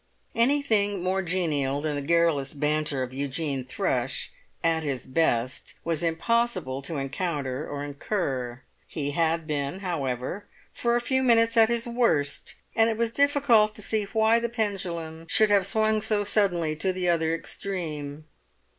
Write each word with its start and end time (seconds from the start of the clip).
Anything 0.33 1.03
more 1.03 1.21
genial 1.21 1.79
than 1.79 1.93
the 1.95 2.01
garrulous 2.01 2.55
banter 2.55 3.03
of 3.03 3.13
Eugene 3.13 3.63
Thrush, 3.63 4.31
at 4.63 4.81
his 4.81 5.05
best, 5.05 5.75
it 5.75 5.75
was 5.85 6.01
impossible 6.01 6.81
to 6.81 6.97
encounter 6.97 7.69
or 7.69 7.83
incur; 7.83 8.61
he 8.87 9.11
had 9.11 9.45
been, 9.45 9.81
however, 9.81 10.47
for 10.73 10.95
a 10.95 11.01
few 11.01 11.21
minutes 11.21 11.55
at 11.55 11.69
his 11.69 11.85
worst, 11.85 12.55
and 12.75 12.89
it 12.89 12.97
was 12.97 13.11
difficult 13.11 13.75
to 13.75 13.83
see 13.83 14.05
why 14.05 14.39
the 14.39 14.49
pendulum 14.49 15.27
should 15.29 15.51
have 15.51 15.67
swung 15.67 16.01
so 16.01 16.23
suddenly 16.23 16.75
to 16.77 16.91
the 16.91 17.07
other 17.07 17.35
extreme. 17.35 18.25